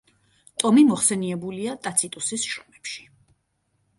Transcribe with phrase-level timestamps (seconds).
[0.63, 3.05] ტომი მოხსენებულია ტაციტუსის შრომებში.